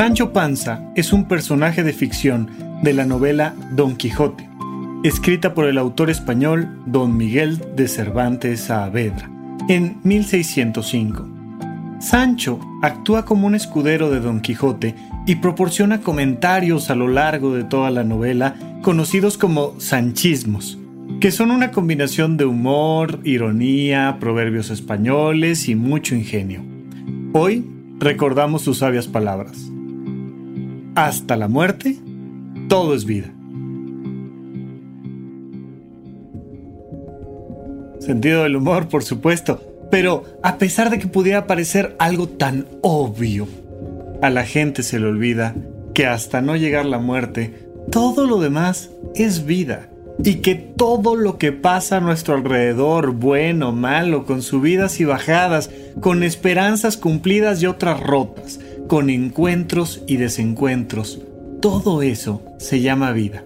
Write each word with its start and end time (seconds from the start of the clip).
Sancho 0.00 0.32
Panza 0.32 0.90
es 0.94 1.12
un 1.12 1.28
personaje 1.28 1.82
de 1.82 1.92
ficción 1.92 2.48
de 2.82 2.94
la 2.94 3.04
novela 3.04 3.54
Don 3.72 3.96
Quijote, 3.96 4.48
escrita 5.04 5.52
por 5.52 5.66
el 5.66 5.76
autor 5.76 6.08
español 6.08 6.80
Don 6.86 7.18
Miguel 7.18 7.60
de 7.76 7.86
Cervantes 7.86 8.60
Saavedra 8.60 9.30
en 9.68 10.00
1605. 10.02 11.28
Sancho 12.00 12.58
actúa 12.80 13.26
como 13.26 13.46
un 13.46 13.54
escudero 13.54 14.10
de 14.10 14.20
Don 14.20 14.40
Quijote 14.40 14.94
y 15.26 15.34
proporciona 15.34 16.00
comentarios 16.00 16.88
a 16.88 16.94
lo 16.94 17.06
largo 17.06 17.54
de 17.54 17.64
toda 17.64 17.90
la 17.90 18.02
novela 18.02 18.54
conocidos 18.80 19.36
como 19.36 19.78
sanchismos, 19.80 20.78
que 21.20 21.30
son 21.30 21.50
una 21.50 21.72
combinación 21.72 22.38
de 22.38 22.46
humor, 22.46 23.20
ironía, 23.22 24.16
proverbios 24.18 24.70
españoles 24.70 25.68
y 25.68 25.74
mucho 25.74 26.14
ingenio. 26.14 26.62
Hoy 27.34 27.66
recordamos 27.98 28.62
sus 28.62 28.78
sabias 28.78 29.06
palabras 29.06 29.70
hasta 30.94 31.36
la 31.36 31.48
muerte, 31.48 31.96
todo 32.68 32.94
es 32.94 33.04
vida. 33.04 33.32
Sentido 38.00 38.44
del 38.44 38.56
humor, 38.56 38.88
por 38.88 39.02
supuesto, 39.02 39.60
pero 39.90 40.24
a 40.42 40.58
pesar 40.58 40.90
de 40.90 40.98
que 40.98 41.06
pudiera 41.06 41.46
parecer 41.46 41.96
algo 41.98 42.28
tan 42.28 42.66
obvio, 42.82 43.46
a 44.22 44.30
la 44.30 44.44
gente 44.44 44.82
se 44.82 44.98
le 44.98 45.06
olvida 45.06 45.54
que 45.94 46.06
hasta 46.06 46.40
no 46.40 46.56
llegar 46.56 46.86
la 46.86 46.98
muerte, 46.98 47.68
todo 47.90 48.26
lo 48.26 48.40
demás 48.40 48.90
es 49.14 49.44
vida 49.44 49.88
y 50.22 50.36
que 50.36 50.54
todo 50.54 51.16
lo 51.16 51.38
que 51.38 51.52
pasa 51.52 51.96
a 51.96 52.00
nuestro 52.00 52.34
alrededor, 52.34 53.12
bueno, 53.12 53.72
malo, 53.72 54.26
con 54.26 54.42
subidas 54.42 55.00
y 55.00 55.04
bajadas, 55.04 55.70
con 56.00 56.22
esperanzas 56.22 56.96
cumplidas 56.96 57.62
y 57.62 57.66
otras 57.66 58.00
rotas, 58.00 58.60
con 58.90 59.08
encuentros 59.08 60.02
y 60.08 60.16
desencuentros. 60.16 61.20
Todo 61.62 62.02
eso 62.02 62.42
se 62.58 62.80
llama 62.80 63.12
vida. 63.12 63.44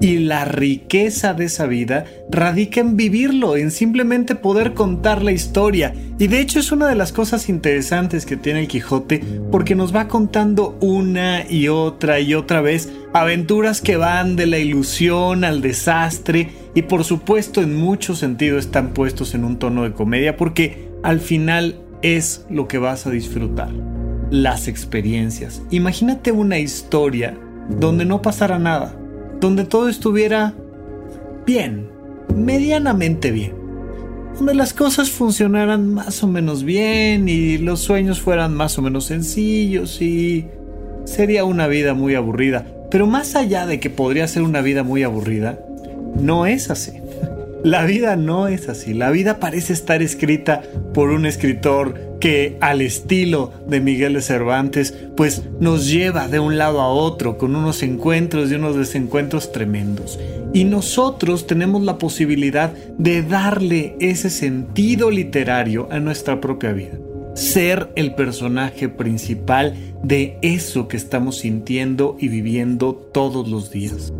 Y 0.00 0.18
la 0.18 0.44
riqueza 0.44 1.34
de 1.34 1.46
esa 1.46 1.66
vida 1.66 2.04
radica 2.30 2.82
en 2.82 2.96
vivirlo, 2.96 3.56
en 3.56 3.72
simplemente 3.72 4.36
poder 4.36 4.74
contar 4.74 5.24
la 5.24 5.32
historia. 5.32 5.92
Y 6.20 6.28
de 6.28 6.38
hecho 6.38 6.60
es 6.60 6.70
una 6.70 6.86
de 6.86 6.94
las 6.94 7.10
cosas 7.10 7.48
interesantes 7.48 8.26
que 8.26 8.36
tiene 8.36 8.60
el 8.60 8.68
Quijote 8.68 9.24
porque 9.50 9.74
nos 9.74 9.92
va 9.92 10.06
contando 10.06 10.78
una 10.80 11.50
y 11.50 11.66
otra 11.66 12.20
y 12.20 12.34
otra 12.34 12.60
vez 12.60 12.88
aventuras 13.12 13.80
que 13.80 13.96
van 13.96 14.36
de 14.36 14.46
la 14.46 14.60
ilusión 14.60 15.42
al 15.42 15.62
desastre 15.62 16.50
y 16.76 16.82
por 16.82 17.02
supuesto 17.02 17.60
en 17.60 17.74
mucho 17.74 18.14
sentido 18.14 18.56
están 18.56 18.94
puestos 18.94 19.34
en 19.34 19.42
un 19.42 19.58
tono 19.58 19.82
de 19.82 19.94
comedia 19.94 20.36
porque 20.36 20.90
al 21.02 21.18
final 21.18 21.74
es 22.02 22.46
lo 22.48 22.68
que 22.68 22.78
vas 22.78 23.08
a 23.08 23.10
disfrutar 23.10 23.95
las 24.30 24.68
experiencias. 24.68 25.62
Imagínate 25.70 26.32
una 26.32 26.58
historia 26.58 27.38
donde 27.68 28.04
no 28.04 28.22
pasara 28.22 28.58
nada, 28.58 28.94
donde 29.40 29.64
todo 29.64 29.88
estuviera 29.88 30.54
bien, 31.44 31.88
medianamente 32.34 33.30
bien, 33.30 33.54
donde 34.36 34.54
las 34.54 34.72
cosas 34.72 35.10
funcionaran 35.10 35.94
más 35.94 36.22
o 36.22 36.26
menos 36.26 36.64
bien 36.64 37.28
y 37.28 37.58
los 37.58 37.80
sueños 37.80 38.20
fueran 38.20 38.54
más 38.54 38.78
o 38.78 38.82
menos 38.82 39.06
sencillos 39.06 40.00
y 40.02 40.46
sería 41.04 41.44
una 41.44 41.66
vida 41.66 41.94
muy 41.94 42.14
aburrida. 42.14 42.66
Pero 42.90 43.06
más 43.06 43.34
allá 43.34 43.66
de 43.66 43.80
que 43.80 43.90
podría 43.90 44.28
ser 44.28 44.42
una 44.42 44.60
vida 44.60 44.82
muy 44.82 45.02
aburrida, 45.02 45.58
no 46.20 46.46
es 46.46 46.70
así. 46.70 46.92
La 47.64 47.84
vida 47.84 48.16
no 48.16 48.48
es 48.48 48.68
así. 48.68 48.94
La 48.94 49.10
vida 49.10 49.40
parece 49.40 49.72
estar 49.72 50.02
escrita 50.02 50.62
por 50.94 51.10
un 51.10 51.26
escritor 51.26 52.18
que 52.20 52.56
al 52.60 52.80
estilo 52.80 53.52
de 53.66 53.80
Miguel 53.80 54.14
de 54.14 54.22
Cervantes, 54.22 54.94
pues 55.16 55.42
nos 55.60 55.88
lleva 55.88 56.28
de 56.28 56.38
un 56.38 56.58
lado 56.58 56.80
a 56.80 56.88
otro 56.88 57.38
con 57.38 57.56
unos 57.56 57.82
encuentros 57.82 58.50
y 58.50 58.54
unos 58.54 58.76
desencuentros 58.76 59.52
tremendos. 59.52 60.18
Y 60.52 60.64
nosotros 60.64 61.46
tenemos 61.46 61.82
la 61.82 61.98
posibilidad 61.98 62.72
de 62.98 63.22
darle 63.22 63.96
ese 64.00 64.30
sentido 64.30 65.10
literario 65.10 65.88
a 65.90 65.98
nuestra 65.98 66.40
propia 66.40 66.72
vida. 66.72 66.98
Ser 67.34 67.90
el 67.96 68.14
personaje 68.14 68.88
principal 68.88 69.74
de 70.02 70.38
eso 70.40 70.88
que 70.88 70.96
estamos 70.96 71.38
sintiendo 71.38 72.16
y 72.18 72.28
viviendo 72.28 72.94
todos 72.94 73.48
los 73.48 73.70
días. 73.70 74.12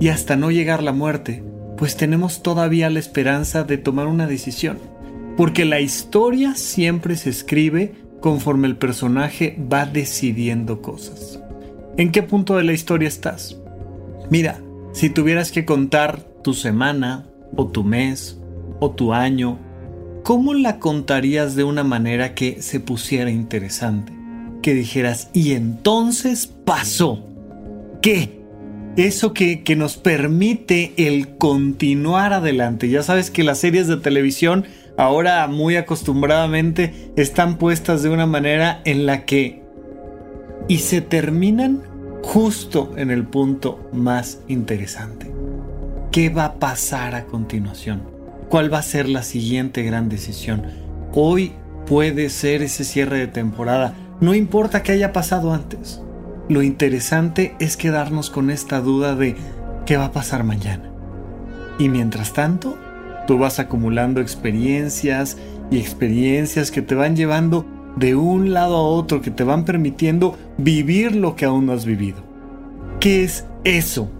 Y 0.00 0.08
hasta 0.08 0.36
no 0.36 0.50
llegar 0.50 0.82
la 0.82 0.92
muerte, 0.92 1.42
pues 1.80 1.96
tenemos 1.96 2.42
todavía 2.42 2.90
la 2.90 2.98
esperanza 2.98 3.64
de 3.64 3.78
tomar 3.78 4.06
una 4.06 4.26
decisión. 4.26 4.78
Porque 5.38 5.64
la 5.64 5.80
historia 5.80 6.54
siempre 6.54 7.16
se 7.16 7.30
escribe 7.30 7.94
conforme 8.20 8.68
el 8.68 8.76
personaje 8.76 9.58
va 9.72 9.86
decidiendo 9.86 10.82
cosas. 10.82 11.40
¿En 11.96 12.12
qué 12.12 12.22
punto 12.22 12.58
de 12.58 12.64
la 12.64 12.74
historia 12.74 13.08
estás? 13.08 13.56
Mira, 14.28 14.60
si 14.92 15.08
tuvieras 15.08 15.52
que 15.52 15.64
contar 15.64 16.20
tu 16.42 16.52
semana, 16.52 17.24
o 17.56 17.66
tu 17.68 17.82
mes, 17.82 18.38
o 18.78 18.90
tu 18.90 19.14
año, 19.14 19.58
¿cómo 20.22 20.52
la 20.52 20.80
contarías 20.80 21.56
de 21.56 21.64
una 21.64 21.82
manera 21.82 22.34
que 22.34 22.60
se 22.60 22.78
pusiera 22.78 23.30
interesante? 23.30 24.12
Que 24.60 24.74
dijeras, 24.74 25.30
y 25.32 25.52
entonces 25.52 26.46
pasó. 26.46 27.24
¿Qué? 28.02 28.39
Eso 28.96 29.32
que, 29.32 29.62
nos 29.76 29.96
permite 29.96 30.92
el 30.96 31.36
continuar 31.36 32.32
adelante. 32.32 32.88
Ya 32.88 33.02
sabes 33.02 33.30
que 33.30 33.44
las 33.44 33.58
series 33.58 33.86
de 33.86 33.96
televisión 33.96 34.64
ahora 34.96 35.46
muy 35.46 35.76
acostumbradamente 35.76 37.12
están 37.16 37.56
puestas 37.56 38.02
de 38.02 38.10
una 38.10 38.26
manera 38.26 38.80
en 38.84 39.06
la 39.06 39.24
que 39.24 39.62
y 40.68 40.78
se 40.78 41.00
terminan 41.00 41.82
justo 42.22 42.92
en 42.96 43.10
el 43.10 43.24
punto 43.24 43.88
más 43.92 44.40
interesante. 44.48 45.30
¿Qué 46.10 46.28
va 46.28 46.44
a 46.44 46.54
pasar 46.54 47.14
a 47.14 47.24
continuación? 47.26 48.02
¿Cuál 48.48 48.72
va 48.72 48.78
a 48.78 48.82
ser 48.82 49.08
la 49.08 49.22
siguiente 49.22 49.82
gran 49.82 50.08
decisión? 50.08 50.64
Hoy 51.12 51.52
puede 51.86 52.28
ser 52.28 52.62
ese 52.62 52.84
cierre 52.84 53.18
de 53.18 53.26
temporada, 53.28 53.94
no 54.20 54.34
importa 54.34 54.82
qué 54.82 54.92
haya 54.92 55.12
pasado 55.12 55.52
antes. 55.52 56.02
Lo 56.50 56.64
interesante 56.64 57.54
es 57.60 57.76
quedarnos 57.76 58.28
con 58.28 58.50
esta 58.50 58.80
duda 58.80 59.14
de 59.14 59.36
qué 59.86 59.96
va 59.96 60.06
a 60.06 60.12
pasar 60.12 60.42
mañana. 60.42 60.90
Y 61.78 61.88
mientras 61.88 62.32
tanto, 62.32 62.76
tú 63.28 63.38
vas 63.38 63.60
acumulando 63.60 64.20
experiencias 64.20 65.36
y 65.70 65.78
experiencias 65.78 66.72
que 66.72 66.82
te 66.82 66.96
van 66.96 67.14
llevando 67.14 67.66
de 67.94 68.16
un 68.16 68.52
lado 68.52 68.74
a 68.74 68.82
otro, 68.82 69.20
que 69.20 69.30
te 69.30 69.44
van 69.44 69.64
permitiendo 69.64 70.36
vivir 70.58 71.14
lo 71.14 71.36
que 71.36 71.44
aún 71.44 71.66
no 71.66 71.72
has 71.72 71.84
vivido. 71.84 72.18
¿Qué 72.98 73.22
es 73.22 73.46
eso 73.62 74.10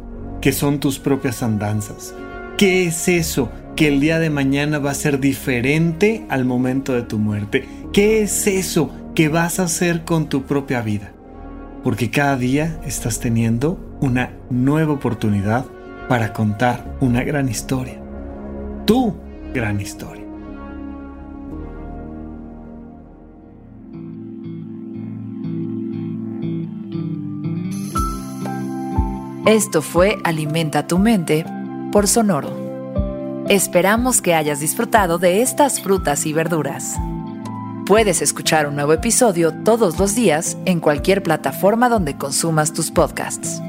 que 0.40 0.52
son 0.52 0.78
tus 0.78 1.00
propias 1.00 1.42
andanzas? 1.42 2.14
¿Qué 2.56 2.86
es 2.86 3.08
eso 3.08 3.50
que 3.74 3.88
el 3.88 3.98
día 3.98 4.20
de 4.20 4.30
mañana 4.30 4.78
va 4.78 4.92
a 4.92 4.94
ser 4.94 5.18
diferente 5.18 6.26
al 6.28 6.44
momento 6.44 6.92
de 6.92 7.02
tu 7.02 7.18
muerte? 7.18 7.66
¿Qué 7.92 8.22
es 8.22 8.46
eso 8.46 8.92
que 9.16 9.28
vas 9.28 9.58
a 9.58 9.64
hacer 9.64 10.04
con 10.04 10.28
tu 10.28 10.44
propia 10.44 10.80
vida? 10.80 11.12
Porque 11.82 12.10
cada 12.10 12.36
día 12.36 12.80
estás 12.84 13.20
teniendo 13.20 13.78
una 14.00 14.32
nueva 14.50 14.92
oportunidad 14.92 15.64
para 16.08 16.32
contar 16.32 16.96
una 17.00 17.22
gran 17.22 17.48
historia. 17.48 18.00
Tu 18.86 19.14
gran 19.54 19.80
historia. 19.80 20.24
Esto 29.46 29.82
fue 29.82 30.18
Alimenta 30.22 30.86
tu 30.86 30.98
mente 30.98 31.44
por 31.90 32.06
Sonoro. 32.06 32.50
Esperamos 33.48 34.22
que 34.22 34.34
hayas 34.34 34.60
disfrutado 34.60 35.18
de 35.18 35.42
estas 35.42 35.80
frutas 35.80 36.24
y 36.26 36.32
verduras. 36.32 36.96
Puedes 37.90 38.22
escuchar 38.22 38.68
un 38.68 38.76
nuevo 38.76 38.92
episodio 38.92 39.52
todos 39.64 39.98
los 39.98 40.14
días 40.14 40.56
en 40.64 40.78
cualquier 40.78 41.24
plataforma 41.24 41.88
donde 41.88 42.16
consumas 42.16 42.72
tus 42.72 42.92
podcasts. 42.92 43.60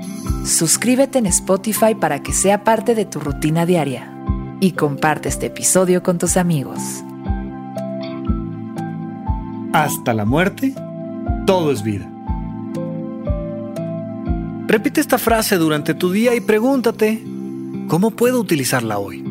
Suscríbete 0.45 1.17
en 1.17 1.25
Spotify 1.25 1.95
para 1.99 2.21
que 2.21 2.31
sea 2.31 2.63
parte 2.63 2.93
de 2.93 3.05
tu 3.05 3.19
rutina 3.19 3.65
diaria 3.65 4.13
y 4.59 4.73
comparte 4.73 5.27
este 5.27 5.47
episodio 5.47 6.03
con 6.03 6.19
tus 6.19 6.37
amigos. 6.37 6.77
Hasta 9.73 10.13
la 10.13 10.25
muerte, 10.25 10.75
todo 11.47 11.71
es 11.71 11.81
vida. 11.81 12.07
Repite 14.67 15.01
esta 15.01 15.17
frase 15.17 15.57
durante 15.57 15.95
tu 15.95 16.11
día 16.11 16.35
y 16.35 16.41
pregúntate, 16.41 17.23
¿cómo 17.87 18.11
puedo 18.11 18.39
utilizarla 18.39 18.99
hoy? 18.99 19.30